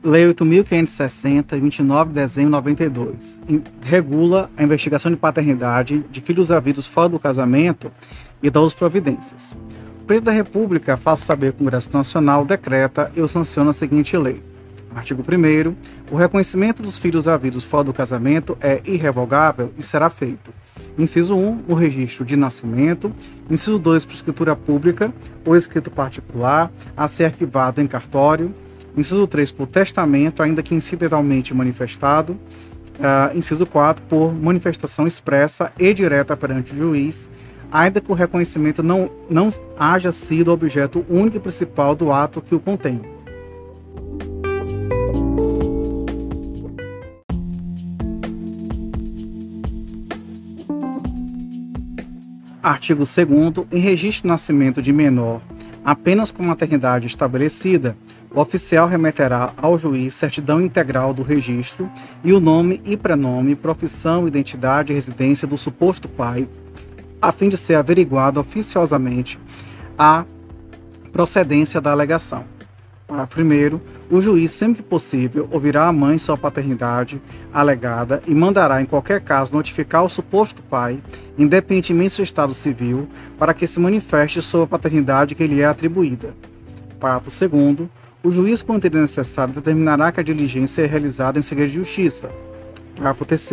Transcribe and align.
Lei 0.00 0.32
8.560, 0.32 1.60
29 1.60 2.10
de 2.10 2.14
dezembro 2.14 2.50
de 2.50 2.52
92, 2.52 3.40
regula 3.82 4.48
a 4.56 4.62
investigação 4.62 5.10
de 5.10 5.16
paternidade 5.16 6.04
de 6.08 6.20
filhos 6.20 6.52
havidos 6.52 6.86
fora 6.86 7.08
do 7.08 7.18
casamento 7.18 7.90
e 8.40 8.48
dá 8.48 8.60
as 8.60 8.74
providências. 8.74 9.56
O 10.00 10.04
presidente 10.04 10.26
da 10.26 10.32
República 10.32 10.96
faz 10.96 11.18
saber 11.18 11.48
ao 11.48 11.52
Congresso 11.54 11.90
Nacional, 11.92 12.44
decreta 12.44 13.10
e 13.16 13.28
sanciona 13.28 13.70
a 13.70 13.72
seguinte 13.72 14.16
lei. 14.16 14.40
Artigo 14.94 15.20
1 15.20 15.74
O 16.12 16.16
reconhecimento 16.16 16.80
dos 16.80 16.96
filhos 16.96 17.26
havidos 17.26 17.64
fora 17.64 17.84
do 17.84 17.92
casamento 17.92 18.56
é 18.60 18.80
irrevogável 18.84 19.72
e 19.76 19.82
será 19.82 20.08
feito. 20.08 20.52
Inciso 20.96 21.36
1, 21.36 21.64
o 21.66 21.74
registro 21.74 22.24
de 22.24 22.36
nascimento. 22.36 23.12
Inciso 23.50 23.80
2, 23.80 24.04
por 24.04 24.14
escritura 24.14 24.54
pública 24.54 25.12
ou 25.44 25.56
escrito 25.56 25.90
particular, 25.90 26.70
a 26.96 27.08
ser 27.08 27.24
arquivado 27.24 27.80
em 27.80 27.86
cartório. 27.88 28.54
Inciso 28.98 29.28
3, 29.28 29.52
por 29.52 29.68
testamento, 29.68 30.42
ainda 30.42 30.60
que 30.60 30.74
incidentalmente 30.74 31.54
manifestado. 31.54 32.32
Uh, 32.32 33.38
inciso 33.38 33.64
4, 33.64 34.04
por 34.06 34.34
manifestação 34.34 35.06
expressa 35.06 35.72
e 35.78 35.94
direta 35.94 36.36
perante 36.36 36.72
o 36.72 36.76
juiz, 36.76 37.30
ainda 37.70 38.00
que 38.00 38.10
o 38.10 38.14
reconhecimento 38.14 38.82
não, 38.82 39.08
não 39.30 39.50
haja 39.78 40.10
sido 40.10 40.50
objeto 40.50 41.06
único 41.08 41.36
e 41.36 41.40
principal 41.40 41.94
do 41.94 42.10
ato 42.10 42.42
que 42.42 42.56
o 42.56 42.58
contém. 42.58 43.00
Artigo 52.60 53.04
2 53.04 53.68
Em 53.70 53.78
registro 53.78 54.22
de 54.22 54.28
nascimento 54.28 54.82
de 54.82 54.92
menor 54.92 55.40
apenas 55.90 56.30
com 56.30 56.42
maternidade 56.42 57.06
estabelecida, 57.06 57.96
o 58.30 58.38
oficial 58.38 58.86
remeterá 58.86 59.54
ao 59.56 59.78
juiz 59.78 60.12
certidão 60.12 60.60
integral 60.60 61.14
do 61.14 61.22
registro 61.22 61.90
e 62.22 62.30
o 62.30 62.38
nome 62.38 62.78
e 62.84 62.94
prenome, 62.94 63.54
profissão, 63.54 64.28
identidade 64.28 64.92
e 64.92 64.94
residência 64.94 65.48
do 65.48 65.56
suposto 65.56 66.06
pai, 66.06 66.46
a 67.22 67.32
fim 67.32 67.48
de 67.48 67.56
ser 67.56 67.76
averiguado 67.76 68.38
oficiosamente 68.38 69.38
a 69.96 70.26
procedência 71.10 71.80
da 71.80 71.90
alegação. 71.90 72.44
Parágrafo 73.08 73.40
1. 73.40 73.80
O 74.10 74.20
juiz, 74.20 74.52
sempre 74.52 74.82
que 74.82 74.88
possível, 74.88 75.48
ouvirá 75.50 75.88
a 75.88 75.92
mãe 75.92 76.18
sua 76.18 76.36
paternidade 76.36 77.18
alegada 77.50 78.22
e 78.26 78.34
mandará, 78.34 78.82
em 78.82 78.84
qualquer 78.84 79.22
caso, 79.22 79.54
notificar 79.54 80.04
o 80.04 80.10
suposto 80.10 80.62
pai, 80.62 81.02
independentemente 81.38 82.10
do 82.10 82.16
seu 82.16 82.22
estado 82.22 82.52
civil, 82.52 83.08
para 83.38 83.54
que 83.54 83.66
se 83.66 83.80
manifeste 83.80 84.42
sobre 84.42 84.66
a 84.66 84.68
paternidade 84.68 85.34
que 85.34 85.46
lhe 85.46 85.62
é 85.62 85.64
atribuída. 85.64 86.34
Parágrafo 87.00 87.30
2. 87.30 87.88
O 88.22 88.30
juiz, 88.30 88.60
quando 88.60 88.84
entender 88.84 89.00
necessário, 89.00 89.54
determinará 89.54 90.12
que 90.12 90.20
a 90.20 90.22
diligência 90.22 90.82
é 90.82 90.86
realizada 90.86 91.38
em 91.38 91.42
segredo 91.42 91.70
de 91.70 91.76
justiça 91.76 92.28
Parágrafo 92.98 93.24
3 93.24 93.50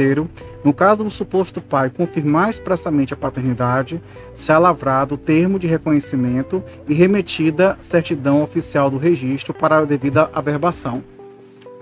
No 0.63 0.73
caso 0.73 1.03
do 1.03 1.09
suposto 1.09 1.61
pai 1.61 1.91
confirmar 1.91 2.49
expressamente 2.49 3.13
a 3.13 3.17
paternidade, 3.17 4.01
será 4.33 4.57
lavrado 4.57 5.13
o 5.13 5.17
termo 5.17 5.59
de 5.59 5.67
reconhecimento 5.67 6.63
e 6.87 6.95
remetida 6.95 7.77
certidão 7.79 8.41
oficial 8.41 8.89
do 8.89 8.97
registro 8.97 9.53
para 9.53 9.77
a 9.77 9.85
devida 9.85 10.29
averbação. 10.33 11.03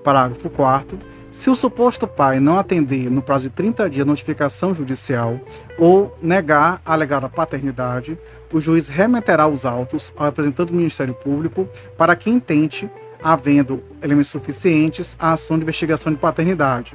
Parágrafo 0.04 0.50
4 0.50 1.00
Se 1.32 1.50
o 1.50 1.56
suposto 1.56 2.06
pai 2.06 2.42
não 2.42 2.60
atender 2.60 3.10
no 3.10 3.22
prazo 3.22 3.46
de 3.46 3.52
30 3.52 3.90
dias 3.90 4.06
a 4.06 4.10
notificação 4.10 4.74
judicial 4.74 5.40
ou 5.80 6.14
negar 6.22 6.82
a 6.86 6.92
alegada 6.92 7.30
paternidade, 7.30 8.18
o 8.52 8.60
juiz 8.60 8.90
remeterá 8.90 9.48
os 9.48 9.66
autos 9.66 10.14
ao 10.18 10.26
representante 10.26 10.74
do 10.74 10.78
Ministério 10.78 11.14
Público 11.14 11.68
para 11.98 12.14
que 12.14 12.30
intente, 12.30 12.90
havendo 13.24 13.82
elementos 14.02 14.30
suficientes, 14.30 15.16
a 15.18 15.32
ação 15.32 15.58
de 15.58 15.64
investigação 15.64 16.12
de 16.12 16.20
paternidade 16.20 16.94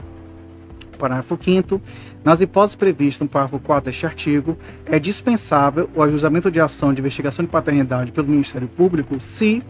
Parágrafo 0.98 1.39
5 1.41 1.81
Nas 2.25 2.41
hipóteses 2.41 2.77
previstas 2.77 3.23
no 3.23 3.29
parágrafo 3.29 3.59
4 3.64 3.85
deste 3.86 4.05
artigo, 4.05 4.59
é 4.85 4.98
dispensável 4.98 5.89
o 5.95 6.03
ajustamento 6.03 6.51
de 6.51 6.61
ação 6.61 6.92
de 6.92 7.01
investigação 7.01 7.45
de 7.45 7.51
paternidade 7.51 8.13
pelo 8.13 8.29
Ministério 8.29 8.69
Público 8.69 9.20
se, 9.20 9.63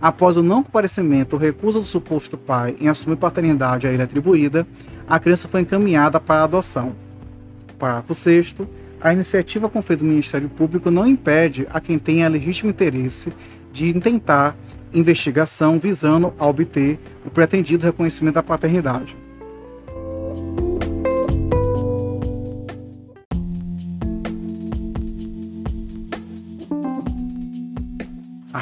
após 0.00 0.36
o 0.36 0.42
não 0.42 0.62
comparecimento 0.62 1.36
ou 1.36 1.42
recusa 1.42 1.78
do 1.78 1.84
suposto 1.84 2.38
pai 2.38 2.76
em 2.80 2.88
assumir 2.88 3.16
paternidade 3.16 3.86
a 3.86 3.92
ele 3.92 4.02
atribuída, 4.02 4.66
a 5.06 5.18
criança 5.18 5.48
foi 5.48 5.60
encaminhada 5.60 6.18
para 6.20 6.40
a 6.40 6.44
adoção. 6.44 6.94
Parágrafo 7.78 8.14
6 8.14 8.56
a 9.00 9.12
iniciativa 9.12 9.68
com 9.68 9.82
feito 9.82 10.00
do 10.00 10.06
Ministério 10.06 10.48
Público 10.48 10.90
não 10.90 11.06
impede 11.06 11.66
a 11.70 11.80
quem 11.80 11.98
tenha 11.98 12.28
legítimo 12.28 12.70
interesse 12.70 13.32
de 13.72 13.90
intentar 13.90 14.56
investigação 14.92 15.78
visando 15.78 16.32
a 16.38 16.46
obter 16.46 16.98
o 17.24 17.30
pretendido 17.30 17.84
reconhecimento 17.84 18.36
da 18.36 18.42
paternidade. 18.42 19.16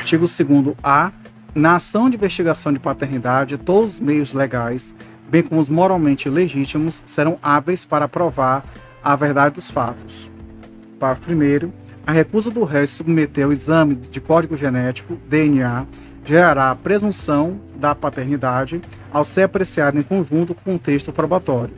Artigo 0.05 0.27
2A. 0.27 1.13
Na 1.55 1.77
ação 1.77 2.11
de 2.11 2.17
investigação 2.17 2.71
de 2.75 2.79
paternidade, 2.79 3.57
todos 3.57 3.95
os 3.95 4.01
meios 4.01 4.35
legais, 4.35 4.95
bem 5.31 5.43
como 5.43 5.59
os 5.59 5.71
moralmente 5.71 6.29
legítimos, 6.29 7.03
serão 7.07 7.39
hábeis 7.43 7.87
para 7.87 8.07
provar 8.07 8.67
a 9.03 9.17
verdade 9.17 9.55
dos 9.55 9.71
fatos. 9.71 10.31
Parágrafo 11.01 11.33
1. 11.33 11.73
A 12.07 12.13
recusa 12.13 12.51
do 12.51 12.65
réu 12.65 12.87
submeter 12.87 13.47
ao 13.47 13.53
exame 13.53 13.95
de 13.95 14.21
código 14.21 14.59
genético, 14.59 15.17
DNA, 15.27 15.87
gerará 16.23 16.71
a 16.71 16.77
presunção 16.77 17.59
da 17.75 17.95
paternidade 17.95 18.83
ao 19.11 19.25
ser 19.25 19.45
apreciada 19.45 19.99
em 19.99 20.03
conjunto 20.03 20.55
com 20.55 20.75
o 20.75 20.79
texto 20.79 21.15
probatório. 21.15 21.73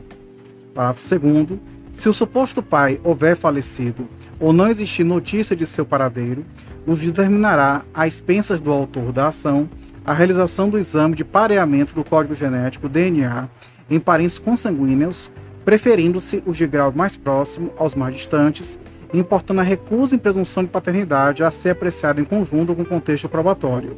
Parágrafo 0.73 1.17
2. 1.17 1.59
Se 1.97 2.07
o 2.07 2.13
suposto 2.13 2.61
pai 2.61 3.01
houver 3.03 3.35
falecido 3.35 4.07
ou 4.39 4.53
não 4.53 4.69
existir 4.69 5.03
notícia 5.03 5.55
de 5.55 5.65
seu 5.65 5.83
paradeiro, 5.83 6.45
o 6.85 6.95
juiz 6.95 7.11
determinará, 7.11 7.83
às 7.91 8.13
expensas 8.13 8.61
do 8.61 8.71
autor 8.71 9.11
da 9.11 9.29
ação, 9.29 9.67
a 10.05 10.13
realização 10.13 10.69
do 10.69 10.77
exame 10.77 11.15
de 11.15 11.25
pareamento 11.25 11.95
do 11.95 12.03
código 12.03 12.35
genético 12.35 12.87
DNA 12.87 13.49
em 13.89 13.99
parentes 13.99 14.37
consanguíneos, 14.37 15.31
preferindo-se 15.65 16.43
os 16.45 16.55
de 16.55 16.67
grau 16.67 16.93
mais 16.95 17.17
próximo 17.17 17.71
aos 17.75 17.95
mais 17.95 18.13
distantes, 18.13 18.79
importando 19.11 19.61
a 19.61 19.63
recusa 19.63 20.15
em 20.15 20.19
presunção 20.19 20.63
de 20.63 20.69
paternidade 20.69 21.43
a 21.43 21.49
ser 21.49 21.71
apreciada 21.71 22.21
em 22.21 22.25
conjunto 22.25 22.75
com 22.75 22.83
o 22.83 22.85
contexto 22.85 23.27
probatório, 23.27 23.97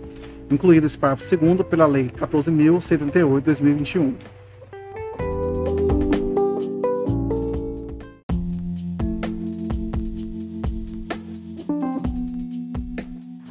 incluído 0.50 0.88
esse 0.88 0.98
parágrafo 0.98 1.36
2 1.36 1.68
pela 1.68 1.86
Lei 1.86 2.10
14.138 2.10 3.36
de 3.40 3.42
2021. 3.42 4.38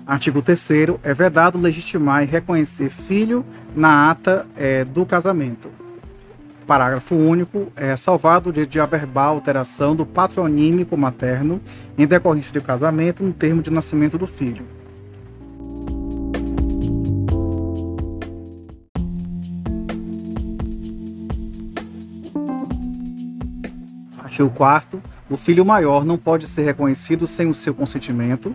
Artigo 0.08 0.40
3 0.40 0.70
é 1.02 1.12
vedado 1.12 1.58
legitimar 1.58 2.22
e 2.22 2.26
reconhecer 2.26 2.88
filho 2.88 3.44
na 3.76 4.10
ata 4.10 4.46
é, 4.56 4.82
do 4.82 5.04
casamento. 5.04 5.68
Parágrafo 6.66 7.14
único. 7.14 7.70
É 7.76 7.94
salvado 7.94 8.50
direito 8.50 8.70
de 8.70 8.80
averbar 8.80 9.26
alteração 9.26 9.94
do 9.94 10.06
patronímico 10.06 10.96
materno 10.96 11.60
em 11.98 12.06
decorrência 12.06 12.54
do 12.54 12.62
casamento 12.62 13.22
no 13.22 13.34
termo 13.34 13.60
de 13.60 13.70
nascimento 13.70 14.16
do 14.16 14.26
filho. 14.26 14.64
Artigo 24.16 24.48
4 24.48 25.02
O 25.28 25.36
filho 25.36 25.66
maior 25.66 26.02
não 26.02 26.16
pode 26.16 26.46
ser 26.46 26.62
reconhecido 26.62 27.26
sem 27.26 27.46
o 27.46 27.52
seu 27.52 27.74
consentimento 27.74 28.54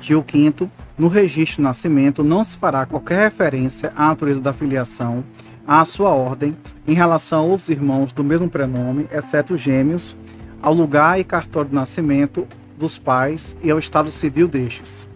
Artigo 0.00 0.24
5 0.26 0.70
No 0.96 1.08
registro 1.08 1.56
de 1.56 1.62
nascimento 1.62 2.24
não 2.24 2.42
se 2.42 2.56
fará 2.56 2.86
qualquer 2.86 3.24
referência 3.24 3.92
à 3.94 4.08
natureza 4.08 4.40
da 4.40 4.50
filiação, 4.50 5.22
à 5.66 5.84
sua 5.84 6.08
ordem, 6.08 6.56
em 6.88 6.94
relação 6.94 7.40
a 7.40 7.42
outros 7.42 7.68
irmãos 7.68 8.10
do 8.10 8.24
mesmo 8.24 8.48
prenome, 8.48 9.06
exceto 9.12 9.58
gêmeos, 9.58 10.16
ao 10.62 10.72
lugar 10.72 11.20
e 11.20 11.24
cartório 11.24 11.68
de 11.68 11.74
nascimento 11.74 12.48
dos 12.78 12.96
pais 12.96 13.54
e 13.62 13.70
ao 13.70 13.78
estado 13.78 14.10
civil 14.10 14.48
destes. 14.48 15.06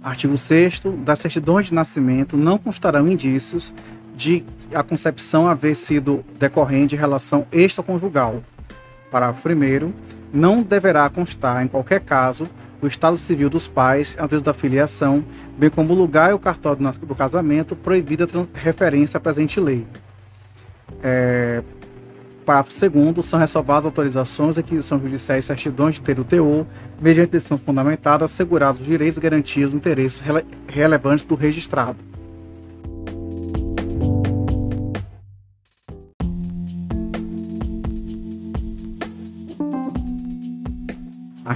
Artigo 0.00 0.38
6 0.38 0.82
das 1.04 1.18
certidões 1.18 1.66
de 1.66 1.74
nascimento 1.74 2.36
não 2.36 2.58
constarão 2.58 3.10
indícios 3.10 3.74
de 4.16 4.44
a 4.74 4.82
concepção 4.82 5.46
haver 5.46 5.74
sido 5.74 6.24
decorrente 6.38 6.88
de 6.88 6.96
relação 6.96 7.46
extraconjugal. 7.52 8.42
Parágrafo 9.10 9.48
1 9.48 9.92
não 10.32 10.62
deverá 10.62 11.08
constar, 11.10 11.62
em 11.62 11.68
qualquer 11.68 12.00
caso, 12.00 12.48
o 12.80 12.86
estado 12.86 13.16
civil 13.16 13.48
dos 13.48 13.68
pais 13.68 14.16
antes 14.18 14.42
da 14.42 14.52
filiação, 14.52 15.24
bem 15.56 15.70
como 15.70 15.92
o 15.92 15.96
lugar 15.96 16.30
e 16.30 16.34
o 16.34 16.38
cartório 16.38 16.90
do 17.06 17.14
casamento, 17.14 17.76
proibida 17.76 18.26
referência 18.54 19.18
à 19.18 19.20
presente 19.20 19.60
lei. 19.60 19.86
É, 21.02 21.62
parágrafo 22.44 22.90
2 22.90 23.24
são 23.24 23.38
ressalvadas 23.38 23.84
autorizações, 23.84 24.58
aquisição 24.58 24.98
judiciais 24.98 25.44
e 25.44 25.46
certidões 25.46 25.96
de 25.96 26.00
ter 26.00 26.18
o 26.18 26.24
teor, 26.24 26.66
mediante 27.00 27.30
decisão 27.30 27.56
fundamentada, 27.56 28.24
assegurados 28.24 28.80
os 28.80 28.86
direitos 28.86 29.16
e 29.16 29.20
garantias 29.20 29.70
dos 29.70 29.76
interesses 29.76 30.20
rele 30.20 30.44
relevantes 30.66 31.24
do 31.24 31.36
registrado. 31.36 32.11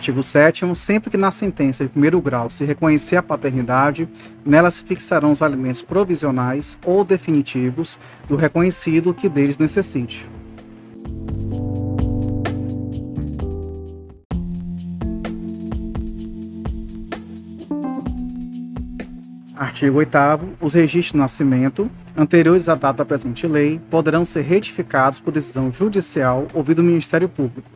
Artigo 0.07 0.23
7 0.23 0.77
sempre 0.77 1.11
que 1.11 1.17
na 1.17 1.33
sentença 1.33 1.83
de 1.83 1.91
primeiro 1.91 2.21
grau 2.21 2.49
se 2.49 2.65
reconhecer 2.65 3.17
a 3.17 3.23
paternidade, 3.25 4.09
nela 4.45 4.71
se 4.71 4.85
fixarão 4.85 5.33
os 5.33 5.43
alimentos 5.43 5.83
provisionais 5.83 6.79
ou 6.87 7.05
definitivos 7.05 7.99
do 8.29 8.37
reconhecido 8.37 9.13
que 9.13 9.29
deles 9.29 9.59
necessite. 9.59 10.31
Artigo 19.57 19.99
8 19.99 20.19
Os 20.61 20.75
registros 20.75 21.15
de 21.15 21.19
nascimento, 21.19 21.91
anteriores 22.17 22.69
à 22.69 22.77
data 22.77 22.99
da 22.99 23.05
presente 23.05 23.45
lei, 23.49 23.81
poderão 23.91 24.25
ser 24.25 24.43
retificados 24.43 25.19
por 25.19 25.33
decisão 25.33 25.73
judicial 25.73 26.47
ouvido 26.55 26.79
o 26.79 26.85
Ministério 26.85 27.29
Público. 27.29 27.69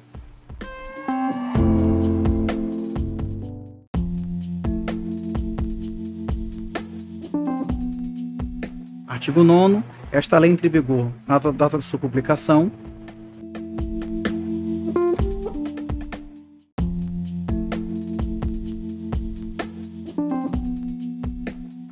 Artigo 9.20 9.44
9 9.44 9.82
Esta 10.10 10.38
lei 10.38 10.50
entra 10.50 10.66
em 10.66 10.70
vigor 10.70 11.12
na 11.26 11.38
data 11.38 11.76
de 11.76 11.84
sua 11.84 11.98
publicação. 11.98 12.72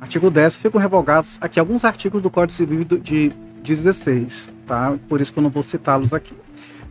Artigo 0.01 0.31
10 0.31 0.55
ficam 0.55 0.81
revogados 0.81 1.37
aqui 1.39 1.59
alguns 1.59 1.85
artigos 1.85 2.19
do 2.19 2.31
Código 2.31 2.51
Civil 2.51 2.83
de 2.83 3.31
16, 3.63 4.51
tá? 4.65 4.97
Por 5.07 5.21
isso 5.21 5.31
que 5.31 5.37
eu 5.37 5.43
não 5.43 5.51
vou 5.51 5.61
citá-los 5.61 6.15
aqui. 6.15 6.33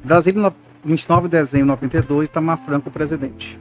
Brasília, 0.05 0.55
29 0.85 1.23
de 1.23 1.31
dezembro 1.31 1.67
de 1.67 1.71
92, 1.71 2.29
Tamar 2.29 2.59
Franco, 2.59 2.93
presidente. 2.93 3.59